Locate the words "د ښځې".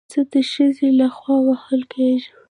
0.31-0.87